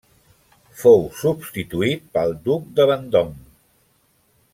[0.83, 3.37] Fou substituït pel Duc de Vendôme.